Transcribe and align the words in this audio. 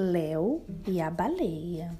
Léo 0.00 0.62
e 0.86 1.00
a 1.00 1.10
baleia. 1.10 1.92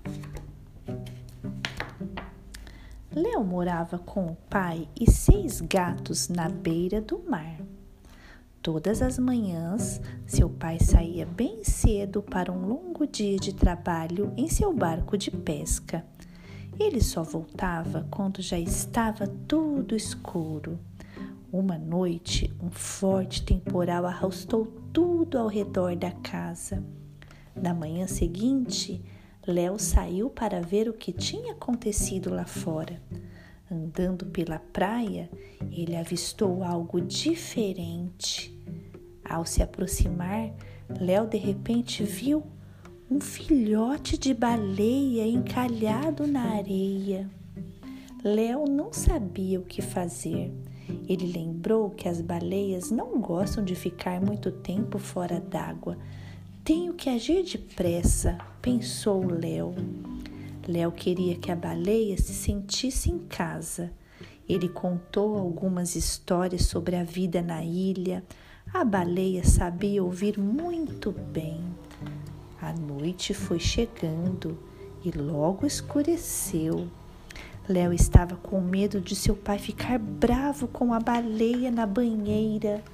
Léo 3.12 3.42
morava 3.42 3.98
com 3.98 4.26
o 4.26 4.36
pai 4.48 4.88
e 4.94 5.10
seis 5.10 5.60
gatos 5.60 6.28
na 6.28 6.48
beira 6.48 7.00
do 7.00 7.18
mar. 7.28 7.58
Todas 8.62 9.02
as 9.02 9.18
manhãs, 9.18 10.00
seu 10.28 10.48
pai 10.48 10.78
saía 10.78 11.26
bem 11.26 11.64
cedo 11.64 12.22
para 12.22 12.52
um 12.52 12.68
longo 12.68 13.04
dia 13.04 13.36
de 13.36 13.52
trabalho 13.52 14.32
em 14.36 14.46
seu 14.46 14.72
barco 14.72 15.18
de 15.18 15.32
pesca. 15.32 16.06
Ele 16.78 17.00
só 17.00 17.24
voltava 17.24 18.06
quando 18.12 18.40
já 18.40 18.60
estava 18.60 19.26
tudo 19.26 19.96
escuro. 19.96 20.78
Uma 21.50 21.76
noite, 21.76 22.54
um 22.62 22.70
forte 22.70 23.42
temporal 23.42 24.06
arrastou 24.06 24.66
tudo 24.92 25.36
ao 25.36 25.48
redor 25.48 25.96
da 25.96 26.12
casa. 26.12 26.80
Na 27.62 27.74
manhã 27.74 28.06
seguinte, 28.06 29.02
Léo 29.46 29.78
saiu 29.78 30.30
para 30.30 30.60
ver 30.60 30.88
o 30.88 30.92
que 30.92 31.12
tinha 31.12 31.52
acontecido 31.52 32.30
lá 32.30 32.44
fora. 32.44 33.00
Andando 33.70 34.26
pela 34.26 34.58
praia, 34.58 35.28
ele 35.72 35.96
avistou 35.96 36.62
algo 36.62 37.00
diferente. 37.00 38.56
Ao 39.24 39.44
se 39.44 39.62
aproximar, 39.62 40.52
Léo 41.00 41.26
de 41.26 41.36
repente 41.36 42.02
viu 42.02 42.42
um 43.10 43.20
filhote 43.20 44.16
de 44.16 44.32
baleia 44.32 45.26
encalhado 45.26 46.26
na 46.26 46.56
areia. 46.56 47.28
Léo 48.22 48.64
não 48.68 48.92
sabia 48.92 49.58
o 49.58 49.64
que 49.64 49.80
fazer. 49.80 50.52
Ele 51.08 51.32
lembrou 51.32 51.90
que 51.90 52.08
as 52.08 52.20
baleias 52.20 52.90
não 52.90 53.20
gostam 53.20 53.64
de 53.64 53.74
ficar 53.74 54.20
muito 54.20 54.50
tempo 54.50 54.98
fora 54.98 55.40
d'água, 55.40 55.96
tenho 56.68 56.92
que 56.92 57.08
agir 57.08 57.44
depressa, 57.44 58.36
pensou 58.60 59.26
Léo. 59.26 59.74
Léo 60.68 60.92
queria 60.92 61.34
que 61.34 61.50
a 61.50 61.56
baleia 61.56 62.14
se 62.18 62.34
sentisse 62.34 63.10
em 63.10 63.20
casa. 63.20 63.90
Ele 64.46 64.68
contou 64.68 65.38
algumas 65.38 65.96
histórias 65.96 66.66
sobre 66.66 66.94
a 66.94 67.02
vida 67.02 67.40
na 67.40 67.64
ilha. 67.64 68.22
A 68.70 68.84
baleia 68.84 69.42
sabia 69.44 70.04
ouvir 70.04 70.38
muito 70.38 71.10
bem. 71.10 71.58
A 72.60 72.70
noite 72.74 73.32
foi 73.32 73.58
chegando 73.58 74.58
e 75.02 75.10
logo 75.10 75.66
escureceu. 75.66 76.86
Léo 77.66 77.94
estava 77.94 78.36
com 78.36 78.60
medo 78.60 79.00
de 79.00 79.16
seu 79.16 79.34
pai 79.34 79.58
ficar 79.58 79.98
bravo 79.98 80.68
com 80.68 80.92
a 80.92 81.00
baleia 81.00 81.70
na 81.70 81.86
banheira. 81.86 82.84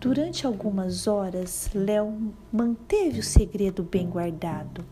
Durante 0.00 0.46
algumas 0.46 1.08
horas, 1.08 1.70
Léo 1.74 2.32
manteve 2.52 3.18
o 3.18 3.22
segredo 3.22 3.82
bem 3.82 4.08
guardado. 4.08 4.84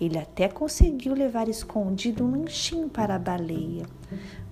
Ele 0.00 0.18
até 0.18 0.48
conseguiu 0.48 1.14
levar 1.14 1.48
escondido 1.48 2.24
um 2.24 2.32
lanchinho 2.32 2.88
para 2.88 3.14
a 3.14 3.18
baleia, 3.20 3.86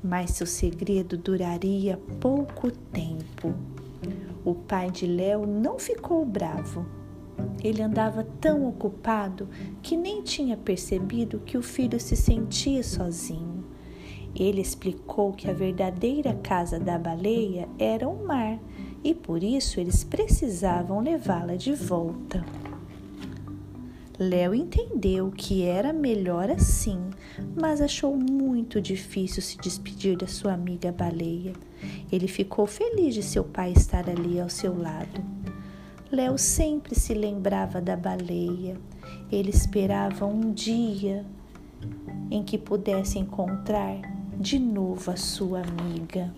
mas 0.04 0.30
seu 0.30 0.46
segredo 0.46 1.16
duraria 1.18 1.98
pouco 2.20 2.70
tempo. 2.70 3.52
O 4.44 4.54
pai 4.54 4.92
de 4.92 5.08
Léo 5.08 5.44
não 5.44 5.76
ficou 5.76 6.24
bravo. 6.24 6.86
Ele 7.64 7.82
andava 7.82 8.22
tão 8.40 8.68
ocupado 8.68 9.48
que 9.82 9.96
nem 9.96 10.22
tinha 10.22 10.56
percebido 10.56 11.40
que 11.40 11.58
o 11.58 11.62
filho 11.62 11.98
se 11.98 12.14
sentia 12.14 12.84
sozinho. 12.84 13.55
Ele 14.38 14.60
explicou 14.60 15.32
que 15.32 15.48
a 15.48 15.54
verdadeira 15.54 16.34
casa 16.34 16.78
da 16.78 16.98
baleia 16.98 17.66
era 17.78 18.06
o 18.06 18.26
mar 18.26 18.58
e 19.02 19.14
por 19.14 19.42
isso 19.42 19.80
eles 19.80 20.04
precisavam 20.04 21.00
levá-la 21.00 21.56
de 21.56 21.72
volta. 21.72 22.44
Léo 24.18 24.54
entendeu 24.54 25.30
que 25.30 25.62
era 25.62 25.92
melhor 25.92 26.50
assim, 26.50 26.98
mas 27.58 27.80
achou 27.80 28.16
muito 28.16 28.80
difícil 28.80 29.42
se 29.42 29.56
despedir 29.58 30.16
da 30.16 30.26
sua 30.26 30.52
amiga 30.52 30.92
baleia. 30.92 31.52
Ele 32.10 32.26
ficou 32.26 32.66
feliz 32.66 33.14
de 33.14 33.22
seu 33.22 33.44
pai 33.44 33.72
estar 33.72 34.08
ali 34.08 34.40
ao 34.40 34.48
seu 34.48 34.76
lado. 34.78 35.22
Léo 36.10 36.38
sempre 36.38 36.94
se 36.94 37.12
lembrava 37.12 37.80
da 37.80 37.96
baleia. 37.96 38.76
Ele 39.30 39.50
esperava 39.50 40.24
um 40.24 40.52
dia 40.52 41.24
em 42.30 42.42
que 42.42 42.56
pudesse 42.56 43.18
encontrar 43.18 44.15
de 44.38 44.58
novo 44.58 45.10
a 45.10 45.16
sua 45.16 45.62
amiga. 45.62 46.32